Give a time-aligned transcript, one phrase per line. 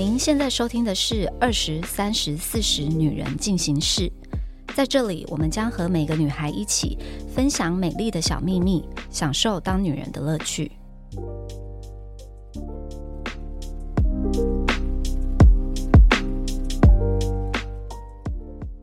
[0.00, 4.10] 您现在收听的是二十三十四十女人进行式，
[4.74, 6.96] 在这里，我们将和每个女孩一起
[7.28, 10.72] 分享美丽的小秘密，享受当女人的乐趣。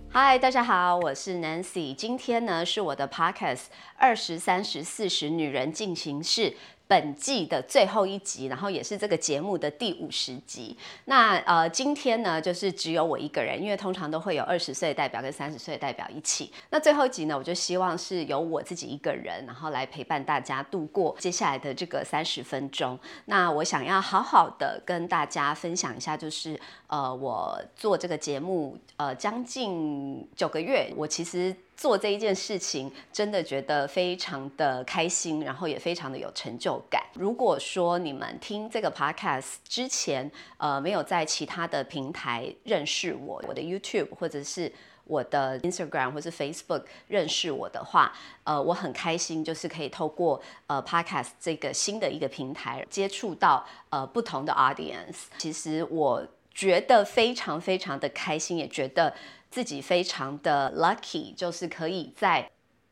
[0.07, 3.63] 嗨，大家好，我是 Nancy，今天呢是我的 Podcast
[3.97, 6.53] 二十三十四十女人进行式。
[6.87, 10.77] 本季的最后一集，然后也是这个节目的第五十集。
[11.05, 16.51] 那呃，今天呢，就是只有我一个人，因为通常都会有二十岁代表跟三十岁代表一起。
[16.69, 22.97] 那最后一集呢，我就希望是由我自己一个人，然后来陪伴大家度过接下来的这个三十分钟。
[23.25, 26.57] 那我想要好好的跟大家分享一下，就是
[26.87, 31.55] 呃，我做这个节目呃将近九个月，我其实。
[31.77, 37.03] 做这一件事情，真的觉得非常的开心，然后也非常的有成就感。
[37.13, 48.11] 如果说你们听这个 podcast 之前，呃，没有在其他的平台认识我，我的 YouTube 或者是我的 Instagram 或是 Facebook 认识我的话，
[48.43, 55.25] 呃，我很开心，就是可以透过呃 podcast 这个新的一个平台接触到呃不同的 audience。
[55.37, 59.13] 其实我觉得非常非常的开心，也觉得。
[59.49, 62.49] 自己非常的 lucky，就是可以在。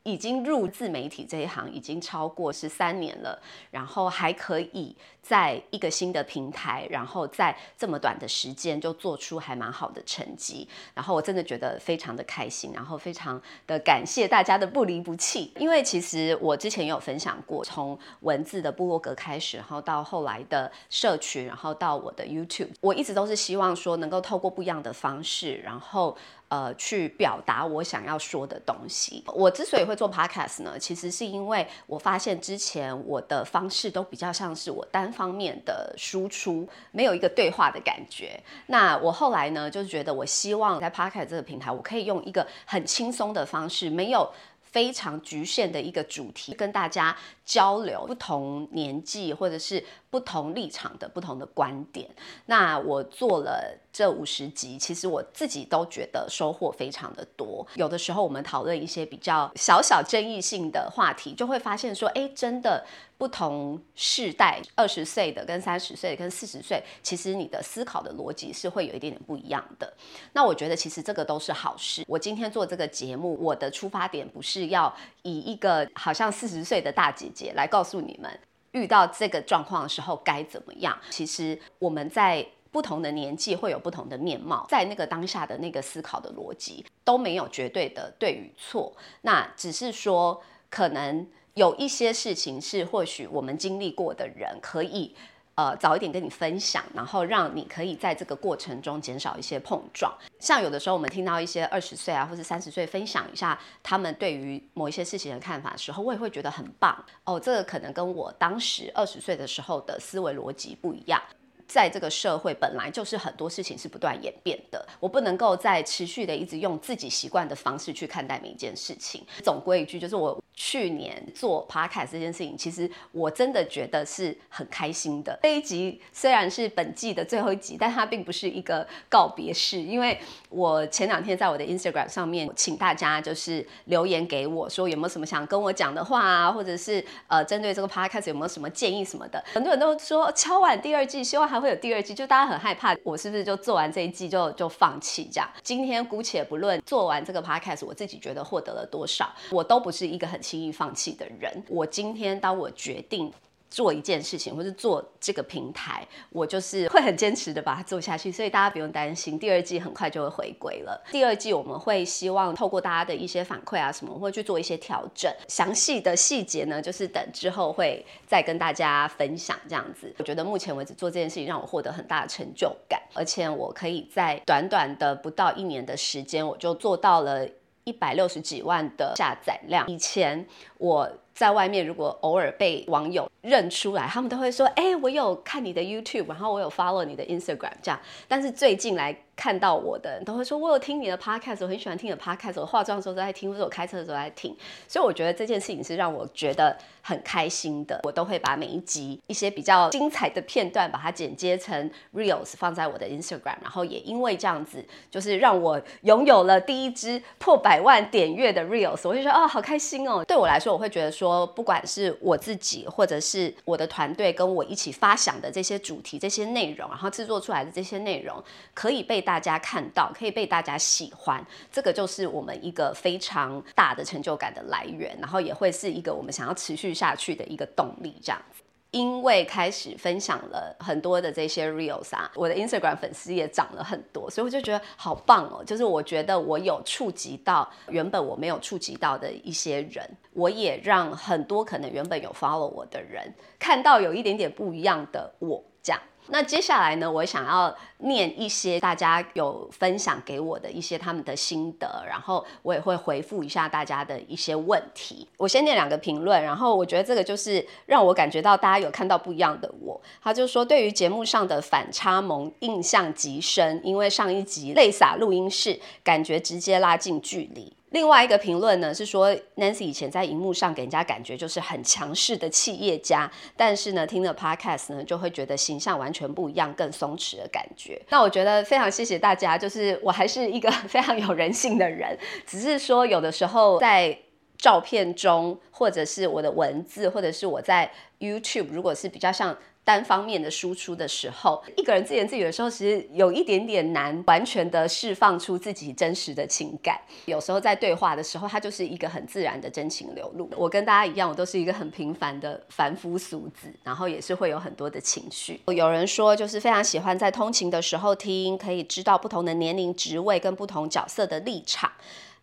[0.08, 15.52] 已经入自媒体这一行已经超过十三年了，然后还可以在一个新的平台，然后在这么短的时间就做出还蛮好的成绩，然后我真的觉得非常的开心，然后非常的感谢大家的不离不弃。
[15.58, 26.16] 因为其实我之前有分享过，从文字的部落格开始，然后到后来的社群，然后到我的 YouTube，我一直都是希望说能够透过不一样的方式，然后。
[26.48, 29.24] 呃，去表达我想要说的东西。
[29.28, 38.40] 我之所以会做 podcast 呢，其实是因为我发现之前我的方式都比较像是我单方面的输出，没有一个对话的感觉。
[38.68, 44.32] 那我后来呢，就是觉得我希望在 podcast 这个平台，我可以用一个很轻松的方式，没有。
[44.62, 52.10] 非常局限的一个主题，跟大家交流不同年纪或者是不同立场的不同的观点。
[52.48, 57.66] 那我做了这五十集，其实我自己都觉得收获非常的多。
[57.76, 62.86] 有的时候我们讨论一些比较小小争议性的话题，就会发现说，哎，真的。
[63.18, 69.94] 不同世代，二十岁的跟三十岁跟四十岁，其实你的思考的逻辑是会有一点点不一样的。
[70.34, 72.04] 那我觉得其实这个都是好事。
[72.10, 78.38] 我今天做这个节目，我的出发点不是要以一个好像四十岁的大姐姐来告诉你们，
[78.74, 81.00] 遇到这个状况的时候该怎么样。
[81.10, 82.46] 其实我们在
[82.76, 91.26] 不同的年纪会有不同的面貌，在那个当下的那个思考的逻辑都没有绝对的对与错，那只是说可能。
[91.56, 95.16] 有一些事情是或许我们经历过的人可以，
[95.56, 100.14] 呃，早一点跟你分享，然后让你可以在这个过程中减少一些碰撞。
[100.38, 106.94] 像有的时候我们听到一些二十岁啊或者三十岁分享一下他们对于某一些事情的看法的时候，我也会觉得很棒
[107.24, 107.40] 哦。
[107.40, 111.22] 这个可能跟我当时二十岁的时候的思维逻辑不一样。
[111.68, 119.26] 在这个社会本来就是很多事情是不断演变的，我不能够再持续的一直用自己习惯的方式去看待每一件事情。
[119.44, 120.42] 总归一句，就是我。
[120.56, 125.38] 去年做 podcast 这件事情，其实我真的觉得是很开心的。
[125.44, 130.18] 这一集虽然是本季的最后一集，但它并不是一个告别式，因为
[130.48, 139.44] 我前两天在我的 Instagram 上面，请大家就是留言给我说有没有什么想跟我讲的话啊，或者是呃针对这个 podcast 有没有什么建议什么的。
[139.54, 145.50] 很多人都说敲完第二季，希望还会有第二季，就大家很害怕我是不是就做完这一季就就放弃这样。
[145.62, 150.40] 今天姑且不论做完这个 podcast，我自己觉得获得了多少，我都不是一个很。
[150.46, 153.34] 轻易放弃的人，我今天当我决定
[153.68, 158.32] 做一件事情，或是做这个平台，我就是会很坚持的把它做下去。
[158.32, 161.04] 所以大家不用担心，第二季很快就会回归了。
[161.12, 165.30] 第二季我们会希望透过大家的一些反馈啊什么，会去做一些调整。
[165.50, 169.58] 详细的细节呢，就是等之后会再跟大家分享。
[169.68, 177.46] 这样子，我觉得目前为止做这件事情让我获得很大的成就感，而且我可以在短短的不到一年的时间，我就做到了。
[177.86, 179.88] 一百六十几万的下载量。
[179.88, 180.46] 以前
[180.78, 188.00] 我在外面，如果偶尔被网友认出来，他们都会说：“哎，我有看你的 YouTube，然后我有 follow 你的 Instagram。”这样。
[188.28, 194.56] 但是最近来看到我的人都会说，我有听你的 podcast，我很喜欢听你的 podcast，我化妆的时候都在听，或者我开车的时候在听。
[194.88, 198.00] 所以我觉得这件事情是让我觉得很开心的。
[198.04, 210.24] 我都会把每一集一些比较精彩的片段，把它剪接成 reels 放在我的 Instagram，然后也因为这样子，就是让我拥有了第一支破百万点阅的 reels，我就说哦，好开心哦。
[210.26, 218.42] 对我来说，我会觉得说，不管是我自己或者是我的团队跟我一起发想的这些主题、这些内容，然后制作出来的这些内容，
[218.74, 228.62] 可以被大家看到，可以被大家喜欢，这个就是我们一个非常大的成就感的来源，然后也会是一个我们想要持续下去的一个动力，这样子。
[228.92, 235.62] 因为开始分享了很多的这些 reels 啊，我的 Instagram 粉丝也涨了很多，所以我就觉得好棒哦。
[235.66, 243.30] 就是我觉得我有触及到原本我没有触及到的一些人，我也让很多可能原本有 follow 我的人
[243.60, 246.02] 看到有一点点不一样的我，这样。
[246.28, 255.28] 那接下来呢，我想要念一些大家有分享给我的一些他们的心得，然后我也会回复一下大家的一些问题。
[255.38, 260.02] 我先念两个评论，然后我觉得这个就是让我感觉到大家有看到不一样的我。
[260.24, 267.75] 他就说，对于节目上的反差萌印象极深，因为上一集泪洒录音室，感觉直接拉近距离。
[267.96, 278.02] 另外一个评论呢是说，Nancy 以前在荧幕上给人家感觉就是很强势的企业家，但是呢，听了 Podcast 呢，就会觉得形象完全不一样，更松弛的感觉。
[278.10, 284.20] 那我觉得非常谢谢大家，就是我还是一个非常有人性的人， 只是说有的时候在
[284.58, 287.90] 照片中，或者是我的文字，或者是我在
[288.20, 289.58] YouTube，如果是比较像。
[289.86, 297.00] 单方面的输出的时候，一个人自言自语的时候，其实有一点点难完全的释放出自己真实的情感。
[297.26, 300.50] 有时候在对话的时候，它就是一个很自然的真情流露。
[300.58, 305.62] 我跟大家一样，我都是一个很平凡的凡夫俗子，然后也是会有很多的情绪。
[305.68, 311.92] 有人说，就是非常喜欢在通勤的时候听，可以知道不同的年龄、职位跟不同角色的立场。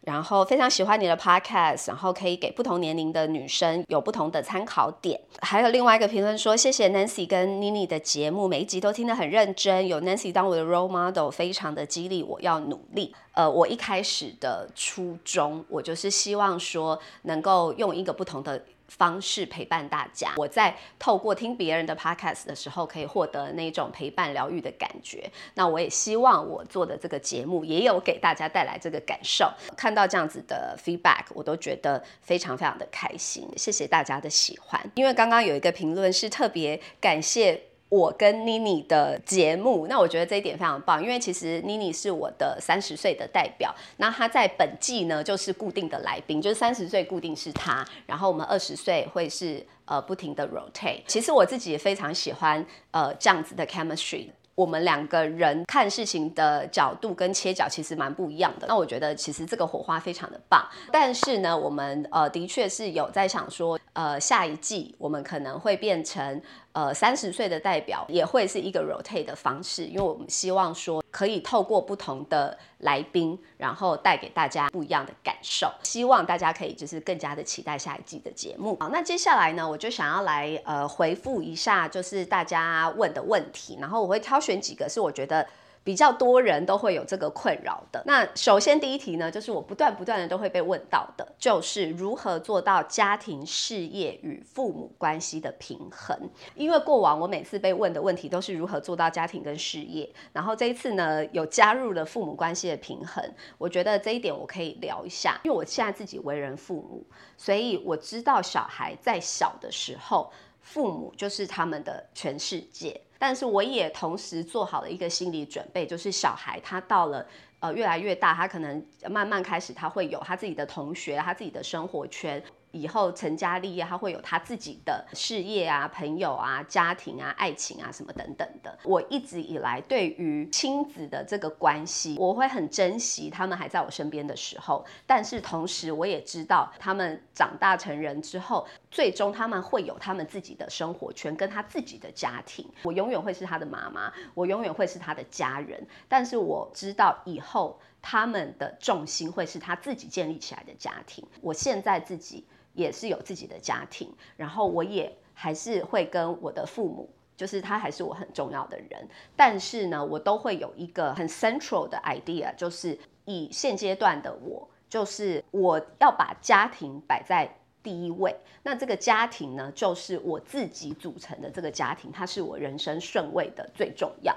[0.02, 5.20] 然后非常喜欢你的 podcast，然后可以给不同年龄的女生有不同的参考点。
[5.40, 13.14] 还有另外一个评论说，谢谢 Nancy 跟 Nini 的节目，每一集都听得很认真，有 Nancy 当我的 role model，非常的激励我要努力。
[13.34, 18.62] 呃，我一开始的初衷，我就是希望说能够用一个不同的。
[18.98, 25.30] 方式陪伴大家，我在透过听别人的 podcast 的时候，可以获得那种陪伴疗愈的感觉。
[25.54, 29.50] 那我也希望我做的这个节目也有给大家带来这个感受。
[29.76, 33.48] 看到这样子的 feedback，我都觉得非常非常的开心。
[33.56, 34.78] 谢谢大家的喜欢。
[34.94, 37.71] 因为刚刚有一个评论是特别感谢。
[37.92, 51.02] 我跟妮妮的节目，那我觉得这一点非常棒，因为其实妮妮是我的三十岁的代表，那她在本季呢就是固定的来宾，就是三十岁固定是她，然后我们二十岁会是呃不停的 rotate。
[51.06, 54.28] 其实我自己也非常喜欢呃这样子的 chemistry。
[54.54, 58.66] 我们两个人看事情的角度跟切角其实蛮不一样的。
[58.66, 60.62] 那我觉得其实这个火花非常的棒。
[60.90, 66.40] 但是呢，我们呃的确是有在想说，呃下一季我们可能会变成
[66.72, 75.72] 呃三十岁的代表，也会是一个 rotate 的方式，因为我们希望说可以透过不同的来宾，然后带给大家不一样的感受。
[75.82, 78.76] 希望大家可以就是更加的期待下一季的节目。
[78.78, 84.42] 好，那接下来呢，我就想要来呃回复一下就是大家问的问题，然后我会挑。
[84.42, 85.46] 选几个是我觉得
[85.84, 88.02] 比较多人都会有这个困扰的。
[88.06, 96.16] 那首先第一题呢，就是我不断不断的都会被问到的，就是如何做到家庭、事业与父母关系的平衡。
[96.54, 103.24] 因为过往我每次被问的问题都是如何做到家庭跟事业，然后这一次呢有加入了父母关系的平衡。
[103.58, 107.04] 我觉得这一点我可以聊一下，因为我现在自己为人父母，
[107.36, 113.00] 所以我知道小孩在小的时候，父母就是他们的全世界。
[113.22, 117.24] 但是我也同时做好了一个心理准备，就是小孩他到了
[117.60, 122.42] 呃越来越大，他可能慢慢开始他会有他自己的同学，他自己的生活圈。
[122.72, 128.76] 以后成家立业，他会有他自己的事业啊、朋友啊、家庭啊、爱情啊什么等等的。
[128.82, 134.84] 我一直以来对于亲子的这个关系，我会很珍惜他们还在我身边的时候。
[135.06, 142.66] 但是同时，我也知道他们长大成人之后，最终他们会有他们自己的生活圈跟他自己的家庭。
[142.82, 145.86] 我永远会是他的妈妈，我永远会是他的家人。
[146.08, 151.22] 但是我知道以后他们的重心会是他自己建立起来的家庭。
[151.42, 152.46] 我现在自己。
[152.74, 159.08] 也是有自己的家庭，然后我也还是会跟我的父母，就是他还是我很重要的人。
[159.36, 167.48] 但是呢，我都会有一个很 central 的 idea，就是以现阶段的我，就是我要把家庭摆在
[167.82, 168.34] 第一位。
[168.62, 174.34] 那这个家庭呢，就是我自己组成的这个家庭，它是我人生顺位的最重要。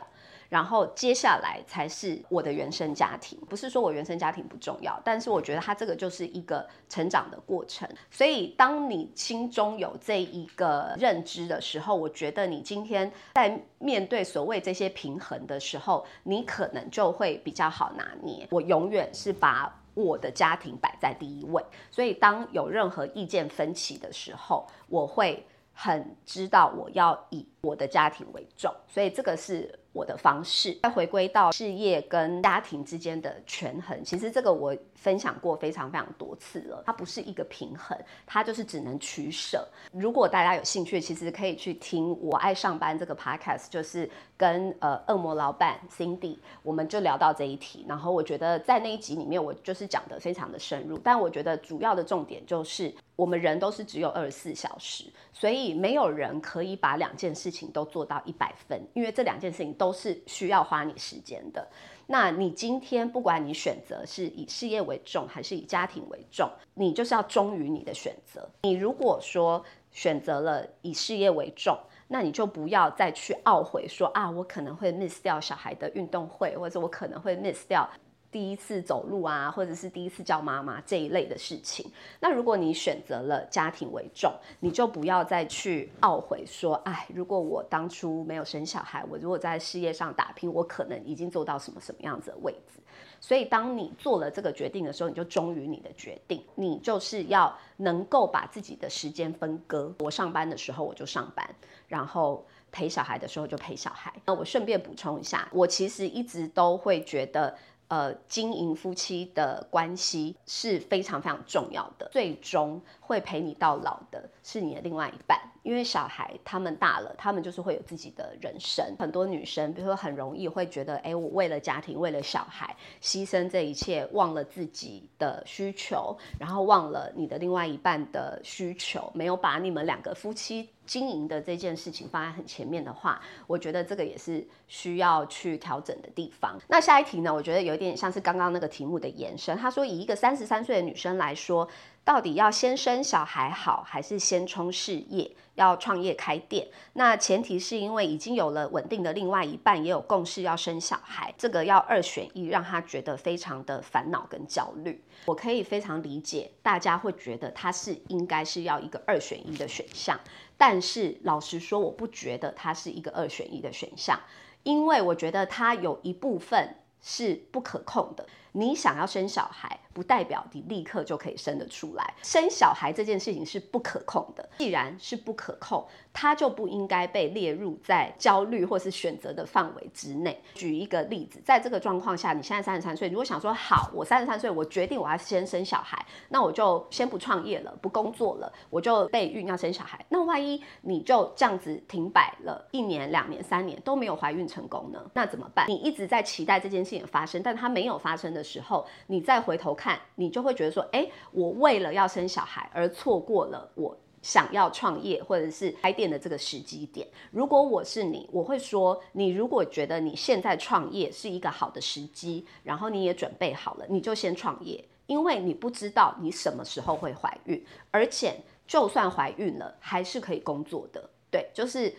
[0.50, 3.40] 然后接下来才是我的原生家庭。
[3.50, 7.88] 不是说我原生家庭不重要，但是我觉得它这个就是一个成长的过程。
[8.10, 18.48] 所以当你心中有这一个认知的时候，我觉得你今天在面对所谓这些平衡的时候，你可能就会比较好拿捏。
[18.52, 29.80] 我永远是把我的家庭摆在第一位，所以当有任何意见分歧的时候，我会很知道我要以我的家庭为重，所以这个是。
[29.96, 36.84] 我的方式，再回归到事业跟家庭之间的权衡，其实这个我分享过非常非常多次了。
[36.86, 39.66] 它不是一个平衡，它就是只能取舍。
[39.94, 47.86] 如果大家有兴趣，其实可以去听《我爱上班》这个 podcast，就是跟呃恶魔老板 Cindy，我们就聊到这一题。
[47.88, 50.98] 然后我觉得在那一集里面，我就是讲的非常的深入。
[50.98, 59.66] 但我觉得主要的重点就是，我们人都是只有二十四小时，所以没有人可以把两件事情都做到一百分，因为这两件事情。
[59.78, 61.68] 都是需要花你时间的。
[62.08, 68.48] 那你今天不管你选择是以事业为重还是以家庭为重，你就是要忠于你的选择。
[68.62, 77.90] 你如果说选择了以事业为重，那你就不要再去懊悔说啊，我可能会 miss 掉小孩的运动会，或者我可能会 miss 掉。
[78.36, 81.90] 第一次走路啊，或者是第一次叫妈妈这一类的事情。
[82.20, 92.82] 那如果你选择了家庭为重，你就不要再去懊悔说，哎，如果我当初没有生小孩，我如果在事业上打拼，我可能已经做到什么什么样子的位置。
[93.22, 99.96] 所以，当你做了这个决定的时候，你就忠于你的决定，你就是要能够把自己的时间分割。
[100.00, 101.50] 我上班的时候我就上班，
[101.88, 104.14] 然后陪小孩的时候就陪小孩。
[104.26, 107.56] 那我顺便补充一下，我其实一直都会觉得。
[107.88, 112.10] 呃，经营夫妻的关系是非常非常重要的。
[112.12, 118.96] 最终会陪你到老的是你的另外一半，因为小孩他们大了，他们就是会有自己的人生。
[118.98, 130.70] 很多女生，比如说很容易会觉得，哎，我为了家庭，为了小孩，牺牲这一切，忘了自己的需求，然后忘了你的另外一半的需求，没有把你们两个夫妻。
[130.86, 136.60] 经营的这件事情放在很前面的话，我觉得这个也是需要去调整的地方。
[136.68, 137.34] 那下一题呢？
[137.34, 139.58] 我觉得有一点像是刚刚那个题目的延伸。
[139.58, 141.68] 他说，以一个三十三岁的女生来说，
[142.04, 145.32] 到底要先生小孩好，还是先冲事业？
[145.56, 155.02] 要创业开店，那前提是因为已经有了稳定的另外一半，也有共识要生小孩，这个要二选一，让她觉得非常的烦恼跟焦虑。
[155.24, 160.20] 我可以非常理解大家会觉得她是应该是要一个二选一的选项，
[160.58, 164.20] 但是老实说，我不觉得它是一个二选一的选项，
[164.64, 168.28] 因为我觉得它有一部分是不可控的。
[168.58, 172.14] 你想要生小孩，不代表你立刻就可以生得出来。
[172.24, 180.42] 生小孩这件事情是不可控的，既然是不可控，它就不应该被列入在焦虑或是选择的范围之内。
[180.54, 190.00] 举一个例子，在这个状况下，你现在三十三岁，如果想说好，我三十三岁，我决定我要先生小孩，那我就先不创业了，不工作了，我就备孕要生小孩。
[190.08, 195.12] 那万一你就这样子停摆了一年、两年、三年都没有怀孕成功呢？
[195.14, 195.70] 那怎么办？
[195.70, 198.45] 你一直在期待这件事情发生，但它没有发生的。
[198.46, 207.08] 时候，你再回头看，你就会觉得说，哎，我为了要生小孩而错过了我想要创业或者是开店的这个时机点。
[207.32, 218.36] 如果我是你，我会说，你如果觉得你现在创业是一个好的时机，然后你也准备好了，你就先创业，因为你不知道你什么时候会怀孕，而且
[218.66, 221.10] 就算怀孕了，还是可以工作的。
[221.30, 221.94] 对，就是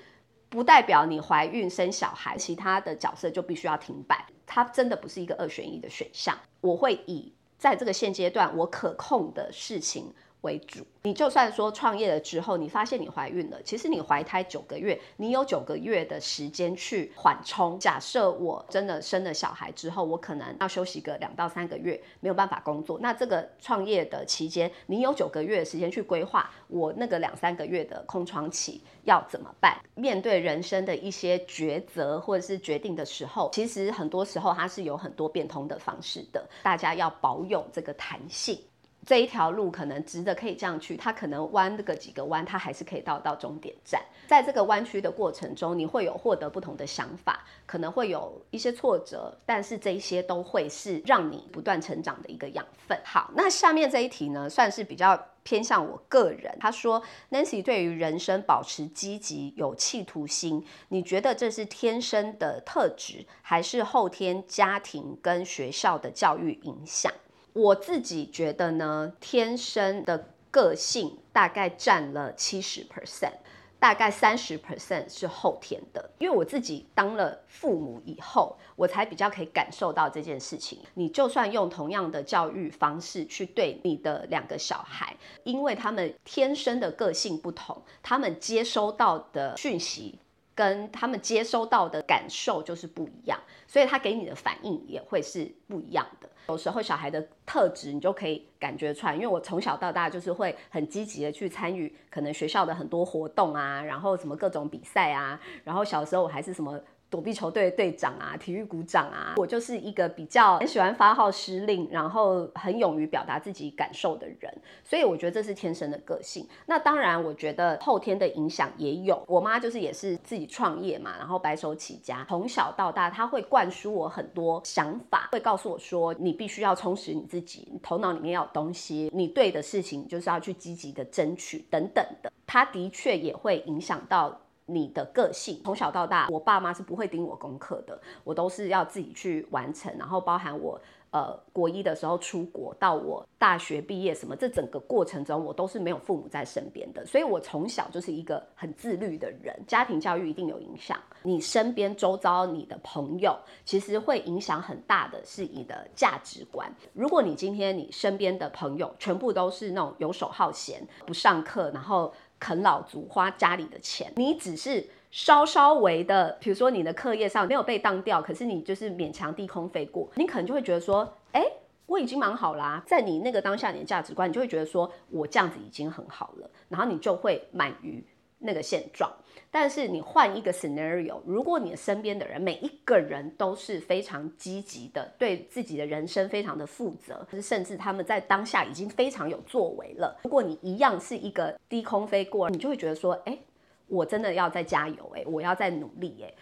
[0.57, 4.25] 不代表你怀孕生小孩，其他的角色就必须要停摆。
[4.47, 10.15] 它真的不是一个二选一的选项，我会以在这个现阶段我可控的事情。
[10.43, 17.79] 为主，你就算说创业了之后，你发现你怀孕了，其实你怀胎九个月，你有九个月的时间去缓冲。
[17.81, 22.99] 假设我真的生了小孩之后，我可能要休息个两到三个月，没有办法工作。
[23.01, 29.77] 那这个创业的期间，你有九个月的时间去规划，我那个两三个月的空窗期要怎么办？
[29.97, 38.57] 面对人生的一些抉择或者是决定的时候，其实很多时候它是有很多变通的方式的，大家要保有这个弹性。
[39.07, 44.03] 这一条路可能直的可以这样去，它可能弯个几个弯，它还是可以到到终点站。
[44.27, 52.99] 在这个弯曲的过程中，你会有获得不同的想法，可能会有一些挫折，但是这些都会是让你不断成长的一个养分。
[53.05, 56.53] 好，那下面这一题呢，算是比较偏向我个人。
[56.59, 67.13] 他说，Nancy 对于人生保持积极、有企图心，你觉得这是天生的特质，还是后天家庭跟学校的教育影响？
[67.57, 73.33] 我自己觉得呢，天生的个性大概占了七十 percent，
[73.79, 80.81] 大概三十 percent 是后天的，因为我自己当了父母以后，我才比较可以感受到这件事情。
[80.93, 90.19] 你就算用同样的教育方式去对你的两个小孩，因为他们天生的个性不同，他们接收到的讯息。
[90.55, 96.27] 跟他们接收到的感受就是不一样，所以他给你的反应也会是不一样的。
[96.49, 106.81] 有时候小孩的特质你就可以感觉出来，因为我从小到大就是会很积极的去参与可能学校的很多活动啊，然后什么各种比赛啊，然后小时候我还是什么。
[107.09, 114.53] 躲避球队队长啊，体育股长啊，我就是一个比较很喜欢发号施令，然后很勇于表达自己感受的人，
[114.85, 116.47] 所以我觉得这是天生的个性。
[116.67, 119.23] 那当然，我觉得后天的影响也有。
[119.29, 132.33] 我妈就是也是自己创业嘛，然后白手起家，从小到大，她会灌输我很多想法，会告诉我说，你必须要充实你自己，头脑里面要有东西，你对的事情就是要去积极的争取等等的。
[132.47, 134.41] 她的确也会影响到。
[134.67, 139.93] 你的个性从小到大，我爸妈是不会盯我功课的，我都是要自己去完成。
[139.97, 140.81] 然后包含我
[141.11, 149.57] 呃国一的时候出国，到我大学毕业什么，这整个过程中我都是没有父母在身边的，所以我从小就是一个很自律的人。
[149.67, 156.69] 家庭教育一定有影响，你身边周遭你的朋友，其实会影响很大的是你的价值观。
[156.93, 171.43] 如果你今天你身边的朋友全部都是那种游手好闲、不上课，然后啃老族花家里的钱，你只是稍稍微的，比如说你的课业上没有被当掉，可是你就是勉强低空飞过，你可能就会觉得说，哎，
[171.87, 172.83] 我已经蛮好啦。
[172.87, 178.05] 在你那个当下，你的价值观，你就会觉得说我这样子已经很好了，然后你就会满于
[178.39, 179.11] 那个现状。
[179.49, 190.19] 但是你换一个 scenario，如果你身边的人每一个人都是非常积极的，对自己的人生非常的负责，甚至他们在当下已经非常有作为了。
[190.25, 193.39] 如果你一样是一个低空飞过，你就会觉得说，哎，
[193.87, 196.35] 我真的要再加油，哎，我要再努力，哎。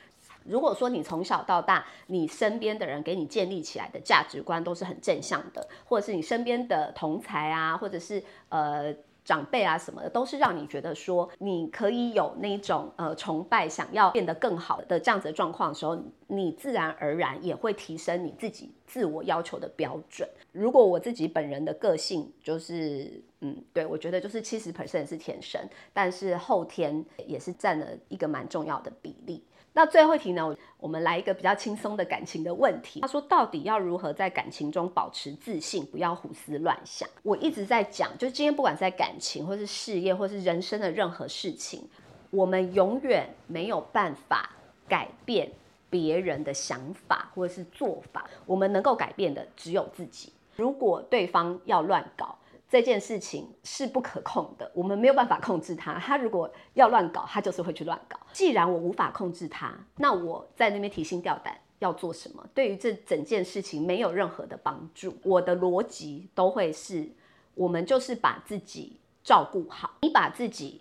[0.44, 8.92] 如果说你从小到大，你身边的人给你建立起来的价值观都是很正向的，或者是你身边的同才啊，或者是呃。
[9.24, 20.28] 长辈啊什么的，都是让你觉得说你可以有那种呃崇拜，想要变得更好的这样子的状况的时候，你自然而然也会提升你自己自我要求的标准。
[20.52, 25.60] 如果我自己本人的个性就是，嗯，对我觉得就是七十 percent 是天生，
[25.92, 29.42] 但是后天也是占了一个蛮重要的比例。
[29.76, 30.56] 那最后一题呢？
[30.78, 33.00] 我们来一个比较轻松的感情的问题。
[33.00, 37.08] 他说，到底要如何在感情中保持自信，不要胡思乱想？
[37.24, 41.82] 我一直在讲，就是今天不管在感情，或是事业，或是人生的任何事情，
[42.30, 44.48] 我们永远没有办法
[44.86, 45.50] 改变
[45.90, 50.32] 别人的想法或者是做法，我们能够改变的只有自己。
[50.54, 52.38] 如果对方要乱搞，
[52.74, 55.96] 这件事情是不可控的，我们没有办法控制他。
[55.96, 58.18] 他如果要乱搞，他就是会去乱搞。
[58.32, 62.44] 既然我无法控制他，那我在那边提心吊胆要做什么？
[62.52, 65.16] 对于这整件事情没有任何的帮助。
[65.22, 67.08] 我的逻辑都会是：
[67.54, 70.80] 我们就是把自己照顾好，你把自己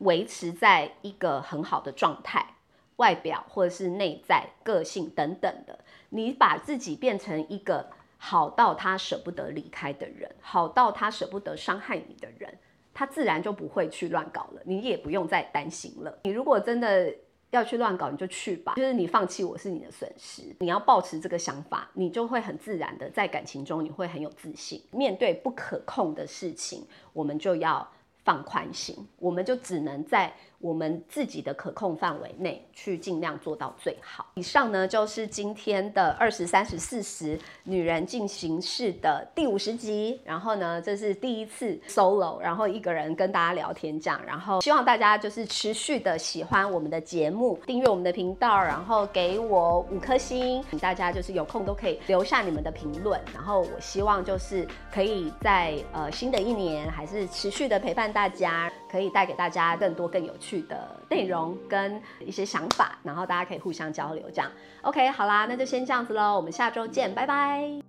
[0.00, 2.56] 维持在一个很好的状态，
[2.96, 5.78] 外表或者是内在、个性等等的，
[6.10, 7.88] 你把自己变成一个。
[8.20, 12.58] 好到他舍不得离开的人，好到他舍不得伤害你的人，
[12.92, 16.18] 他自然就不会去乱搞了，你也不用再担心了。
[16.24, 17.14] 你如果真的
[17.50, 20.42] 要去乱搞，你就去吧，就是你放弃我是你的损失。
[20.58, 24.82] 你要保持这个想法，你就会很自然的在感情中，你会很有自信。
[24.90, 27.88] 面对不可控的事情，我们就要
[28.24, 30.34] 放宽心，我们就只能在。
[30.60, 34.26] 我们自己的可控范围内去尽量做到最好。
[34.34, 40.20] 以上呢就是今天的二十三十四十女人进行式的第五十集。
[40.24, 44.24] 然后呢，这是第一次 solo，然后一个人跟大家聊天讲。
[44.26, 50.64] 然后希望大家就是持续的喜欢我们的节目，订阅我们的频道，然后给我五颗星。
[50.80, 53.20] 大家就是有空都可以留下你们的评论。
[53.32, 60.58] 然后我希望就是可以在呃新的一年还是持续的陪伴大家，可以带给大家更多更有趣。
[60.68, 64.50] 的内容跟一些想法，然后大家可以互相交流，这样
[64.82, 67.80] OK 好啦，那就先这样子喽，我们下周见，拜拜。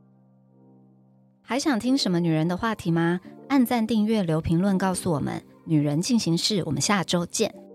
[1.42, 3.20] 还想听什么女人的话题吗？
[3.50, 5.44] 按赞、订阅、留评论，告诉我们。
[5.66, 7.69] 女人进行式，我们下周见。